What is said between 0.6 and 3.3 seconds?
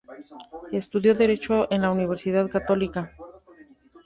Estudió derecho en la Universidad Católica.